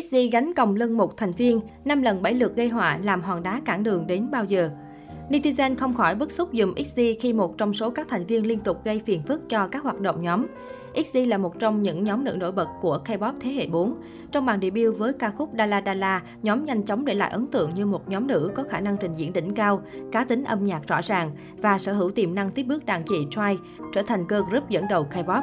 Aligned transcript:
XG 0.00 0.16
gánh 0.32 0.54
còng 0.54 0.76
lưng 0.76 0.96
một 0.96 1.16
thành 1.16 1.32
viên, 1.32 1.60
5 1.84 2.02
lần 2.02 2.22
7 2.22 2.34
lượt 2.34 2.56
gây 2.56 2.68
họa 2.68 2.98
làm 3.02 3.22
hòn 3.22 3.42
đá 3.42 3.60
cản 3.64 3.82
đường 3.82 4.06
đến 4.06 4.30
bao 4.30 4.44
giờ. 4.44 4.70
Netizen 5.30 5.76
không 5.76 5.94
khỏi 5.94 6.14
bức 6.14 6.32
xúc 6.32 6.48
dùm 6.52 6.74
XG 6.74 7.00
khi 7.20 7.32
một 7.32 7.58
trong 7.58 7.74
số 7.74 7.90
các 7.90 8.08
thành 8.08 8.26
viên 8.26 8.46
liên 8.46 8.60
tục 8.60 8.84
gây 8.84 9.02
phiền 9.06 9.22
phức 9.22 9.48
cho 9.48 9.68
các 9.68 9.82
hoạt 9.82 10.00
động 10.00 10.22
nhóm. 10.22 10.46
XG 11.04 11.18
là 11.26 11.38
một 11.38 11.58
trong 11.58 11.82
những 11.82 12.04
nhóm 12.04 12.24
nữ 12.24 12.36
nổi 12.38 12.52
bật 12.52 12.68
của 12.80 12.98
K-pop 13.04 13.32
thế 13.40 13.50
hệ 13.50 13.66
4. 13.66 13.94
Trong 14.32 14.46
màn 14.46 14.60
debut 14.60 14.98
với 14.98 15.12
ca 15.12 15.30
khúc 15.30 15.50
Dala 15.58 15.82
Dala, 15.86 16.22
nhóm 16.42 16.64
nhanh 16.64 16.82
chóng 16.82 17.04
để 17.04 17.14
lại 17.14 17.30
ấn 17.30 17.46
tượng 17.46 17.70
như 17.74 17.86
một 17.86 18.08
nhóm 18.08 18.26
nữ 18.26 18.50
có 18.54 18.62
khả 18.62 18.80
năng 18.80 18.96
trình 19.00 19.14
diễn 19.16 19.32
đỉnh 19.32 19.54
cao, 19.54 19.82
cá 20.12 20.24
tính 20.24 20.44
âm 20.44 20.66
nhạc 20.66 20.86
rõ 20.86 21.00
ràng 21.02 21.30
và 21.56 21.78
sở 21.78 21.92
hữu 21.92 22.10
tiềm 22.10 22.34
năng 22.34 22.50
tiếp 22.50 22.62
bước 22.62 22.86
đàn 22.86 23.02
chị 23.02 23.26
Twice, 23.30 23.56
trở 23.94 24.02
thành 24.02 24.26
girl 24.28 24.42
group 24.50 24.68
dẫn 24.68 24.84
đầu 24.88 25.06
K-pop. 25.14 25.42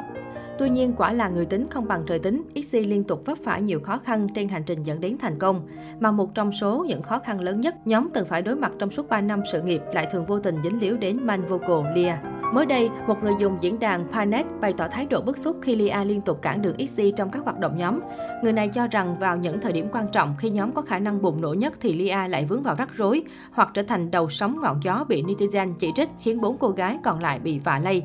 Tuy 0.58 0.68
nhiên, 0.68 0.92
quả 0.96 1.12
là 1.12 1.28
người 1.28 1.46
tính 1.46 1.66
không 1.70 1.88
bằng 1.88 2.02
trời 2.06 2.18
tính, 2.18 2.42
Ixi 2.54 2.84
liên 2.84 3.04
tục 3.04 3.22
vấp 3.24 3.38
phải 3.44 3.62
nhiều 3.62 3.80
khó 3.80 3.98
khăn 3.98 4.26
trên 4.34 4.48
hành 4.48 4.62
trình 4.66 4.82
dẫn 4.82 5.00
đến 5.00 5.16
thành 5.20 5.38
công. 5.38 5.68
Mà 6.00 6.10
một 6.10 6.34
trong 6.34 6.52
số 6.52 6.84
những 6.88 7.02
khó 7.02 7.18
khăn 7.18 7.40
lớn 7.40 7.60
nhất 7.60 7.86
nhóm 7.86 8.08
từng 8.14 8.26
phải 8.28 8.42
đối 8.42 8.56
mặt 8.56 8.72
trong 8.78 8.90
suốt 8.90 9.08
3 9.08 9.20
năm 9.20 9.42
sự 9.52 9.62
nghiệp 9.62 9.80
lại 9.94 10.06
thường 10.12 10.26
vô 10.26 10.40
tình 10.40 10.56
dính 10.62 10.80
líu 10.80 10.96
đến 10.96 11.26
man 11.26 11.46
vocal 11.46 11.94
Lia. 11.94 12.14
Mới 12.52 12.66
đây, 12.66 12.90
một 13.06 13.22
người 13.22 13.32
dùng 13.40 13.56
diễn 13.60 13.78
đàn 13.78 14.12
Panet 14.12 14.46
bày 14.60 14.72
tỏ 14.72 14.88
thái 14.88 15.06
độ 15.06 15.20
bức 15.20 15.38
xúc 15.38 15.56
khi 15.62 15.76
Lia 15.76 16.04
liên 16.04 16.20
tục 16.20 16.42
cản 16.42 16.62
đường 16.62 16.76
Ixi 16.76 17.12
trong 17.16 17.30
các 17.30 17.44
hoạt 17.44 17.58
động 17.58 17.78
nhóm. 17.78 18.00
Người 18.42 18.52
này 18.52 18.68
cho 18.68 18.86
rằng 18.86 19.18
vào 19.18 19.36
những 19.36 19.60
thời 19.60 19.72
điểm 19.72 19.88
quan 19.92 20.06
trọng 20.12 20.34
khi 20.38 20.50
nhóm 20.50 20.72
có 20.72 20.82
khả 20.82 20.98
năng 20.98 21.22
bùng 21.22 21.40
nổ 21.40 21.54
nhất 21.54 21.72
thì 21.80 21.94
Lia 21.94 22.28
lại 22.28 22.44
vướng 22.44 22.62
vào 22.62 22.74
rắc 22.74 22.88
rối 22.96 23.22
hoặc 23.50 23.68
trở 23.74 23.82
thành 23.82 24.10
đầu 24.10 24.30
sóng 24.30 24.60
ngọn 24.62 24.80
gió 24.82 25.04
bị 25.08 25.22
netizen 25.22 25.74
chỉ 25.78 25.92
trích 25.94 26.08
khiến 26.20 26.40
bốn 26.40 26.58
cô 26.58 26.68
gái 26.68 26.98
còn 27.04 27.20
lại 27.20 27.38
bị 27.38 27.58
vạ 27.58 27.78
lây. 27.78 28.02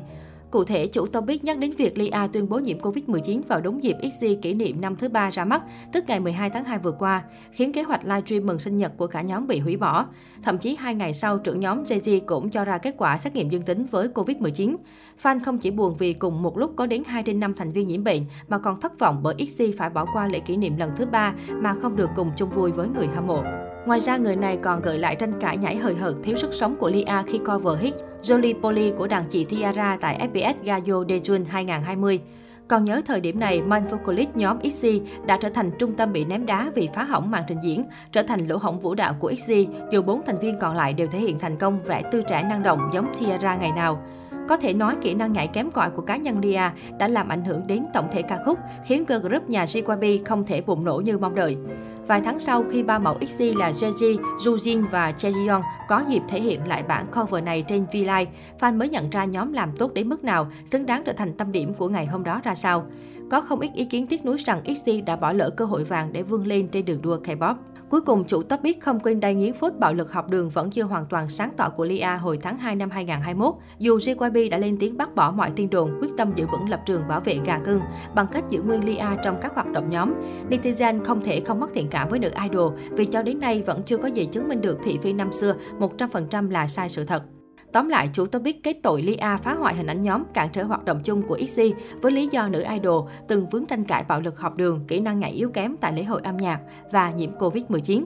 Cụ 0.52 0.64
thể, 0.64 0.86
chủ 0.86 1.06
topic 1.06 1.44
nhắc 1.44 1.58
đến 1.58 1.72
việc 1.78 1.98
Lia 1.98 2.10
tuyên 2.32 2.48
bố 2.48 2.58
nhiễm 2.58 2.78
Covid-19 2.78 3.40
vào 3.48 3.60
đúng 3.60 3.82
dịp 3.82 3.96
Xz 4.02 4.36
kỷ 4.42 4.54
niệm 4.54 4.80
năm 4.80 4.96
thứ 4.96 5.08
ba 5.08 5.30
ra 5.30 5.44
mắt, 5.44 5.62
tức 5.92 6.04
ngày 6.06 6.20
12 6.20 6.50
tháng 6.50 6.64
2 6.64 6.78
vừa 6.78 6.92
qua, 6.92 7.22
khiến 7.52 7.72
kế 7.72 7.82
hoạch 7.82 8.04
livestream 8.04 8.46
mừng 8.46 8.58
sinh 8.58 8.76
nhật 8.76 8.92
của 8.96 9.06
cả 9.06 9.22
nhóm 9.22 9.46
bị 9.46 9.58
hủy 9.58 9.76
bỏ. 9.76 10.06
Thậm 10.42 10.58
chí 10.58 10.76
hai 10.76 10.94
ngày 10.94 11.14
sau, 11.14 11.38
trưởng 11.38 11.60
nhóm 11.60 11.84
JZ 11.84 12.20
cũng 12.26 12.50
cho 12.50 12.64
ra 12.64 12.78
kết 12.78 12.94
quả 12.98 13.18
xét 13.18 13.34
nghiệm 13.34 13.48
dương 13.48 13.62
tính 13.62 13.86
với 13.90 14.08
Covid-19. 14.08 14.76
Fan 15.22 15.40
không 15.44 15.58
chỉ 15.58 15.70
buồn 15.70 15.94
vì 15.98 16.12
cùng 16.12 16.42
một 16.42 16.58
lúc 16.58 16.72
có 16.76 16.86
đến 16.86 17.02
2 17.06 17.22
trên 17.22 17.40
5 17.40 17.54
thành 17.54 17.72
viên 17.72 17.88
nhiễm 17.88 18.04
bệnh, 18.04 18.24
mà 18.48 18.58
còn 18.58 18.80
thất 18.80 18.98
vọng 18.98 19.20
bởi 19.22 19.34
Xz 19.34 19.72
phải 19.78 19.90
bỏ 19.90 20.06
qua 20.14 20.28
lễ 20.28 20.40
kỷ 20.40 20.56
niệm 20.56 20.76
lần 20.76 20.90
thứ 20.96 21.06
ba 21.06 21.34
mà 21.48 21.74
không 21.82 21.96
được 21.96 22.10
cùng 22.16 22.30
chung 22.36 22.50
vui 22.50 22.72
với 22.72 22.88
người 22.88 23.06
hâm 23.06 23.26
mộ. 23.26 23.42
Ngoài 23.86 24.00
ra, 24.00 24.16
người 24.16 24.36
này 24.36 24.56
còn 24.56 24.82
gợi 24.82 24.98
lại 24.98 25.16
tranh 25.16 25.32
cãi 25.40 25.56
nhảy 25.56 25.76
hời 25.76 25.94
hợt 25.94 26.14
thiếu 26.22 26.36
sức 26.36 26.50
sống 26.52 26.76
của 26.76 26.90
Lia 26.90 27.22
khi 27.26 27.38
cover 27.38 27.78
hit 27.80 27.94
Jolie 28.22 28.60
Polly 28.60 28.92
của 28.98 29.06
đàn 29.06 29.24
chị 29.30 29.44
Tiara 29.44 29.96
tại 30.00 30.28
FBS 30.32 30.54
Gayo 30.64 31.04
Dejun 31.04 31.44
2020. 31.48 32.20
Còn 32.68 32.84
nhớ 32.84 33.02
thời 33.06 33.20
điểm 33.20 33.40
này, 33.40 33.62
Man 33.62 33.82
nhóm 34.34 34.58
XG 34.70 34.86
đã 35.26 35.36
trở 35.36 35.48
thành 35.48 35.70
trung 35.78 35.92
tâm 35.92 36.12
bị 36.12 36.24
ném 36.24 36.46
đá 36.46 36.70
vì 36.74 36.88
phá 36.94 37.04
hỏng 37.04 37.30
màn 37.30 37.44
trình 37.48 37.58
diễn, 37.62 37.84
trở 38.12 38.22
thành 38.22 38.46
lỗ 38.46 38.56
hổng 38.56 38.80
vũ 38.80 38.94
đạo 38.94 39.14
của 39.20 39.34
XG, 39.34 39.52
dù 39.92 40.02
bốn 40.02 40.22
thành 40.26 40.38
viên 40.38 40.58
còn 40.58 40.76
lại 40.76 40.92
đều 40.92 41.06
thể 41.06 41.18
hiện 41.18 41.38
thành 41.38 41.56
công 41.56 41.82
vẻ 41.82 42.02
tư 42.12 42.22
trẻ 42.28 42.42
năng 42.42 42.62
động 42.62 42.90
giống 42.94 43.12
Tiara 43.18 43.56
ngày 43.56 43.72
nào. 43.72 44.02
Có 44.48 44.56
thể 44.56 44.72
nói 44.72 44.96
kỹ 45.02 45.14
năng 45.14 45.32
nhảy 45.32 45.46
kém 45.46 45.70
cỏi 45.70 45.90
của 45.90 46.02
cá 46.02 46.16
nhân 46.16 46.38
Lia 46.42 46.70
đã 46.98 47.08
làm 47.08 47.28
ảnh 47.28 47.44
hưởng 47.44 47.66
đến 47.66 47.84
tổng 47.94 48.08
thể 48.12 48.22
ca 48.22 48.38
khúc, 48.46 48.58
khiến 48.86 49.04
girl 49.08 49.26
group 49.26 49.50
nhà 49.50 49.64
JYP 49.64 50.18
không 50.24 50.44
thể 50.44 50.60
bùng 50.60 50.84
nổ 50.84 50.96
như 50.96 51.18
mong 51.18 51.34
đợi. 51.34 51.56
Vài 52.06 52.20
tháng 52.20 52.38
sau, 52.38 52.64
khi 52.70 52.82
ba 52.82 52.98
mẫu 52.98 53.18
XG 53.28 53.42
là 53.58 53.70
Jeji, 53.70 54.16
Jujin 54.38 54.88
và 54.88 55.12
Chaeyeon 55.12 55.62
có 55.88 56.04
dịp 56.08 56.22
thể 56.28 56.40
hiện 56.40 56.68
lại 56.68 56.82
bản 56.82 57.06
cover 57.16 57.44
này 57.44 57.64
trên 57.68 57.86
V-Live, 57.92 58.26
fan 58.60 58.78
mới 58.78 58.88
nhận 58.88 59.10
ra 59.10 59.24
nhóm 59.24 59.52
làm 59.52 59.76
tốt 59.76 59.94
đến 59.94 60.08
mức 60.08 60.24
nào, 60.24 60.50
xứng 60.64 60.86
đáng 60.86 61.02
trở 61.06 61.12
thành 61.12 61.32
tâm 61.32 61.52
điểm 61.52 61.74
của 61.74 61.88
ngày 61.88 62.06
hôm 62.06 62.24
đó 62.24 62.40
ra 62.44 62.54
sao. 62.54 62.86
Có 63.32 63.40
không 63.40 63.60
ít 63.60 63.70
ý 63.74 63.84
kiến 63.84 64.06
tiếc 64.06 64.24
nuối 64.24 64.36
rằng 64.36 64.62
XG 64.64 65.04
đã 65.06 65.16
bỏ 65.16 65.32
lỡ 65.32 65.50
cơ 65.50 65.64
hội 65.64 65.84
vàng 65.84 66.12
để 66.12 66.22
vươn 66.22 66.46
lên 66.46 66.68
trên 66.68 66.84
đường 66.84 67.02
đua 67.02 67.18
K-pop. 67.18 67.54
Cuối 67.90 68.00
cùng, 68.00 68.24
chủ 68.24 68.42
Topic 68.42 68.80
không 68.80 69.00
quên 69.00 69.20
đai 69.20 69.34
nghiến 69.34 69.54
phốt 69.54 69.72
bạo 69.78 69.94
lực 69.94 70.12
học 70.12 70.28
đường 70.28 70.48
vẫn 70.48 70.70
chưa 70.70 70.82
hoàn 70.82 71.06
toàn 71.06 71.28
sáng 71.28 71.50
tỏ 71.56 71.68
của 71.68 71.84
Lia 71.84 72.16
hồi 72.20 72.38
tháng 72.42 72.58
2 72.58 72.76
năm 72.76 72.90
2021. 72.90 73.54
Dù 73.78 73.98
JYP 73.98 74.50
đã 74.50 74.58
lên 74.58 74.76
tiếng 74.80 74.96
bác 74.96 75.14
bỏ 75.14 75.30
mọi 75.30 75.50
tin 75.56 75.70
đồn, 75.70 75.98
quyết 76.00 76.08
tâm 76.16 76.32
giữ 76.36 76.46
vững 76.52 76.68
lập 76.68 76.80
trường 76.86 77.08
bảo 77.08 77.20
vệ 77.20 77.38
gà 77.44 77.58
cưng 77.58 77.80
bằng 78.14 78.26
cách 78.32 78.44
giữ 78.48 78.62
nguyên 78.62 78.84
Lia 78.84 79.06
trong 79.24 79.38
các 79.40 79.54
hoạt 79.54 79.72
động 79.72 79.90
nhóm, 79.90 80.14
netizen 80.50 81.04
không 81.04 81.20
thể 81.20 81.40
không 81.40 81.60
mất 81.60 81.72
thiện 81.74 81.88
cảm 81.88 82.08
với 82.08 82.18
nữ 82.18 82.30
idol 82.42 82.72
vì 82.90 83.04
cho 83.04 83.22
đến 83.22 83.40
nay 83.40 83.62
vẫn 83.62 83.82
chưa 83.82 83.96
có 83.96 84.08
gì 84.08 84.24
chứng 84.24 84.48
minh 84.48 84.60
được 84.60 84.78
thị 84.84 84.98
phi 85.02 85.12
năm 85.12 85.32
xưa 85.32 85.54
100% 85.78 86.50
là 86.50 86.68
sai 86.68 86.88
sự 86.88 87.04
thật. 87.04 87.22
Tóm 87.72 87.88
lại, 87.88 88.10
chủ 88.12 88.26
topic 88.26 88.62
kết 88.62 88.76
tội 88.82 89.02
Lia 89.02 89.36
phá 89.42 89.54
hoại 89.54 89.74
hình 89.74 89.86
ảnh 89.86 90.02
nhóm, 90.02 90.22
cản 90.34 90.48
trở 90.52 90.64
hoạt 90.64 90.84
động 90.84 91.00
chung 91.04 91.22
của 91.22 91.38
XG 91.48 91.60
với 92.02 92.12
lý 92.12 92.28
do 92.32 92.48
nữ 92.48 92.64
idol 92.70 93.08
từng 93.28 93.46
vướng 93.46 93.66
tranh 93.66 93.84
cãi 93.84 94.04
bạo 94.08 94.20
lực 94.20 94.38
học 94.38 94.56
đường, 94.56 94.84
kỹ 94.88 95.00
năng 95.00 95.20
nhảy 95.20 95.30
yếu 95.30 95.50
kém 95.50 95.76
tại 95.80 95.92
lễ 95.92 96.04
hội 96.04 96.20
âm 96.24 96.36
nhạc 96.36 96.60
và 96.92 97.10
nhiễm 97.10 97.30
Covid-19. 97.38 98.04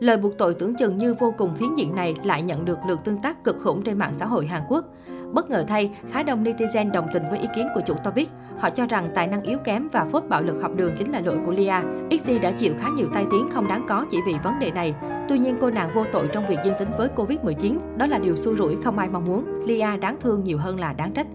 Lời 0.00 0.16
buộc 0.16 0.38
tội 0.38 0.54
tưởng 0.54 0.74
chừng 0.74 0.98
như 0.98 1.14
vô 1.14 1.34
cùng 1.38 1.54
phiến 1.54 1.74
diện 1.74 1.94
này 1.94 2.14
lại 2.24 2.42
nhận 2.42 2.64
được 2.64 2.78
lượt 2.88 2.98
tương 3.04 3.22
tác 3.22 3.44
cực 3.44 3.56
khủng 3.58 3.82
trên 3.82 3.98
mạng 3.98 4.12
xã 4.18 4.26
hội 4.26 4.46
Hàn 4.46 4.62
Quốc. 4.68 4.84
Bất 5.32 5.50
ngờ 5.50 5.64
thay, 5.68 5.90
khá 6.10 6.22
đông 6.22 6.44
netizen 6.44 6.92
đồng 6.92 7.06
tình 7.12 7.22
với 7.30 7.38
ý 7.38 7.48
kiến 7.56 7.66
của 7.74 7.80
chủ 7.86 7.94
topic. 8.04 8.28
Họ 8.58 8.70
cho 8.70 8.86
rằng 8.86 9.08
tài 9.14 9.26
năng 9.26 9.42
yếu 9.42 9.58
kém 9.58 9.88
và 9.92 10.04
phốt 10.04 10.24
bạo 10.28 10.42
lực 10.42 10.62
học 10.62 10.70
đường 10.76 10.94
chính 10.98 11.12
là 11.12 11.20
lỗi 11.20 11.38
của 11.46 11.52
Lia. 11.52 11.74
XG 12.10 12.30
đã 12.42 12.50
chịu 12.50 12.74
khá 12.78 12.88
nhiều 12.96 13.06
tai 13.14 13.26
tiếng 13.30 13.50
không 13.50 13.68
đáng 13.68 13.86
có 13.88 14.06
chỉ 14.10 14.18
vì 14.26 14.34
vấn 14.44 14.58
đề 14.58 14.70
này. 14.70 14.94
Tuy 15.28 15.38
nhiên, 15.38 15.56
cô 15.60 15.70
nàng 15.70 15.90
vô 15.94 16.04
tội 16.12 16.28
trong 16.32 16.46
việc 16.48 16.58
dương 16.64 16.74
tính 16.78 16.88
với 16.98 17.08
Covid-19. 17.16 17.78
Đó 17.96 18.06
là 18.06 18.18
điều 18.18 18.36
xui 18.36 18.56
rủi 18.56 18.76
không 18.76 18.98
ai 18.98 19.08
mong 19.08 19.24
muốn. 19.24 19.44
Lia 19.66 19.96
đáng 20.00 20.16
thương 20.20 20.44
nhiều 20.44 20.58
hơn 20.58 20.80
là 20.80 20.92
đáng 20.92 21.12
trách. 21.12 21.26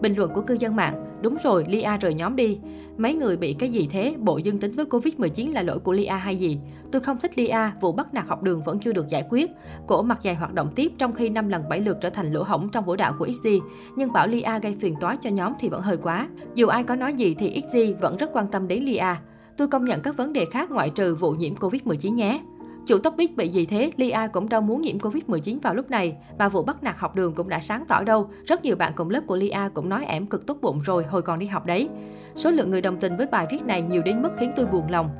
Bình 0.00 0.14
luận 0.14 0.30
của 0.34 0.40
cư 0.40 0.54
dân 0.54 0.76
mạng, 0.76 1.04
đúng 1.22 1.36
rồi, 1.44 1.64
Lia 1.68 1.96
rời 2.00 2.14
nhóm 2.14 2.36
đi. 2.36 2.58
Mấy 2.96 3.14
người 3.14 3.36
bị 3.36 3.52
cái 3.52 3.68
gì 3.68 3.88
thế, 3.92 4.14
bộ 4.18 4.38
dương 4.38 4.58
tính 4.58 4.72
với 4.72 4.84
Covid-19 4.84 5.52
là 5.52 5.62
lỗi 5.62 5.78
của 5.78 5.92
Lia 5.92 6.08
hay 6.08 6.36
gì? 6.36 6.58
Tôi 6.92 7.02
không 7.02 7.18
thích 7.18 7.38
Lia, 7.38 7.70
vụ 7.80 7.92
bắt 7.92 8.14
nạt 8.14 8.26
học 8.26 8.42
đường 8.42 8.62
vẫn 8.62 8.80
chưa 8.80 8.92
được 8.92 9.08
giải 9.08 9.24
quyết. 9.30 9.50
Cổ 9.86 10.02
mặt 10.02 10.18
dài 10.22 10.34
hoạt 10.34 10.54
động 10.54 10.72
tiếp 10.74 10.92
trong 10.98 11.12
khi 11.12 11.28
5 11.28 11.48
lần 11.48 11.68
7 11.68 11.80
lượt 11.80 11.98
trở 12.00 12.10
thành 12.10 12.32
lỗ 12.32 12.42
hổng 12.42 12.68
trong 12.68 12.84
vũ 12.84 12.96
đạo 12.96 13.14
của 13.18 13.26
XG. 13.26 13.48
Nhưng 13.96 14.12
bảo 14.12 14.26
Lia 14.26 14.58
gây 14.62 14.76
phiền 14.80 14.94
toái 15.00 15.16
cho 15.22 15.30
nhóm 15.30 15.52
thì 15.60 15.68
vẫn 15.68 15.82
hơi 15.82 15.96
quá. 15.96 16.28
Dù 16.54 16.66
ai 16.66 16.82
có 16.82 16.96
nói 16.96 17.14
gì 17.14 17.34
thì 17.38 17.62
XG 17.70 18.00
vẫn 18.00 18.16
rất 18.16 18.30
quan 18.32 18.46
tâm 18.48 18.68
đến 18.68 18.82
Lia. 18.82 19.14
Tôi 19.56 19.68
công 19.68 19.84
nhận 19.84 20.00
các 20.00 20.16
vấn 20.16 20.32
đề 20.32 20.44
khác 20.44 20.70
ngoại 20.70 20.90
trừ 20.90 21.14
vụ 21.14 21.30
nhiễm 21.30 21.54
Covid-19 21.54 22.14
nhé. 22.14 22.40
Chủ 22.86 22.98
topic 22.98 23.36
bị 23.36 23.48
gì 23.48 23.66
thế? 23.66 23.92
Lia 23.96 24.28
cũng 24.32 24.48
đâu 24.48 24.60
muốn 24.60 24.80
nhiễm 24.80 24.98
Covid-19 24.98 25.58
vào 25.62 25.74
lúc 25.74 25.90
này. 25.90 26.16
Mà 26.38 26.48
vụ 26.48 26.62
bắt 26.62 26.82
nạt 26.82 26.96
học 26.98 27.14
đường 27.14 27.34
cũng 27.34 27.48
đã 27.48 27.60
sáng 27.60 27.84
tỏ 27.88 28.02
đâu. 28.04 28.30
Rất 28.46 28.64
nhiều 28.64 28.76
bạn 28.76 28.92
cùng 28.96 29.10
lớp 29.10 29.20
của 29.26 29.36
Lia 29.36 29.68
cũng 29.74 29.88
nói 29.88 30.04
ẻm 30.04 30.26
cực 30.26 30.46
tốt 30.46 30.58
bụng 30.60 30.80
rồi, 30.84 31.04
hồi 31.04 31.22
còn 31.22 31.38
đi 31.38 31.46
học 31.46 31.66
đấy. 31.66 31.88
Số 32.34 32.50
lượng 32.50 32.70
người 32.70 32.80
đồng 32.80 32.96
tình 33.00 33.16
với 33.16 33.26
bài 33.26 33.46
viết 33.50 33.64
này 33.66 33.82
nhiều 33.82 34.02
đến 34.02 34.22
mức 34.22 34.30
khiến 34.38 34.52
tôi 34.56 34.66
buồn 34.66 34.90
lòng. 34.90 35.10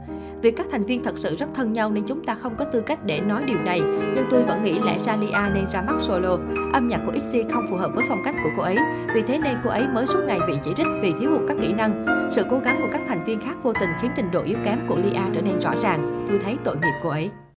Vì 0.42 0.50
các 0.50 0.66
thành 0.70 0.84
viên 0.84 1.02
thật 1.02 1.18
sự 1.18 1.36
rất 1.36 1.46
thân 1.54 1.72
nhau 1.72 1.90
nên 1.90 2.04
chúng 2.06 2.24
ta 2.24 2.34
không 2.34 2.54
có 2.58 2.64
tư 2.64 2.80
cách 2.80 3.04
để 3.04 3.20
nói 3.20 3.44
điều 3.46 3.58
này. 3.58 3.80
Nhưng 4.14 4.24
tôi 4.30 4.42
vẫn 4.42 4.62
nghĩ 4.62 4.78
lẽ 4.84 4.98
ra 4.98 5.16
Lia 5.16 5.54
nên 5.54 5.66
ra 5.72 5.82
mắt 5.82 5.96
solo. 6.00 6.38
Âm 6.72 6.88
nhạc 6.88 7.00
của 7.06 7.12
XG 7.12 7.50
không 7.52 7.66
phù 7.70 7.76
hợp 7.76 7.90
với 7.94 8.04
phong 8.08 8.22
cách 8.24 8.34
của 8.44 8.50
cô 8.56 8.62
ấy. 8.62 8.76
Vì 9.14 9.22
thế 9.22 9.38
nên 9.38 9.56
cô 9.64 9.70
ấy 9.70 9.88
mới 9.88 10.06
suốt 10.06 10.20
ngày 10.26 10.38
bị 10.46 10.54
chỉ 10.62 10.70
trích 10.76 10.86
vì 11.02 11.12
thiếu 11.20 11.30
hụt 11.30 11.42
các 11.48 11.56
kỹ 11.60 11.72
năng. 11.72 12.06
Sự 12.30 12.44
cố 12.50 12.58
gắng 12.58 12.76
của 12.82 12.88
các 12.92 13.00
thành 13.08 13.24
viên 13.24 13.40
khác 13.40 13.56
vô 13.62 13.72
tình 13.80 13.90
khiến 14.00 14.10
trình 14.16 14.30
độ 14.32 14.42
yếu 14.42 14.58
kém 14.64 14.78
của 14.88 14.96
Lia 14.96 15.20
trở 15.34 15.42
nên 15.42 15.60
rõ 15.60 15.74
ràng. 15.82 16.26
Tôi 16.28 16.38
thấy 16.38 16.56
tội 16.64 16.76
nghiệp 16.76 16.94
cô 17.02 17.08
ấy. 17.08 17.30